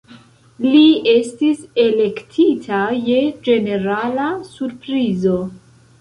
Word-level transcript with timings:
Li 0.67 0.85
estis 1.11 1.59
elektita 1.83 2.81
je 3.11 3.19
ĝenerala 3.49 4.29
surprizo. 4.57 5.37